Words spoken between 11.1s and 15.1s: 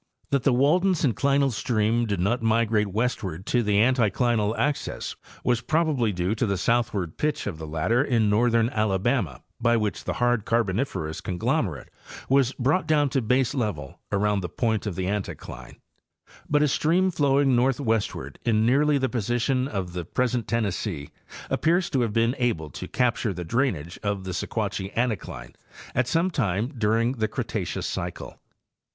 conglomerate was brought down to baselevel around the point of the